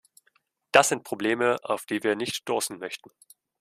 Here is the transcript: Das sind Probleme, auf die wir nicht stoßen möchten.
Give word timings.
Das 0.71 0.89
sind 0.89 1.03
Probleme, 1.03 1.57
auf 1.61 1.85
die 1.85 2.01
wir 2.01 2.15
nicht 2.15 2.33
stoßen 2.33 2.79
möchten. 2.79 3.11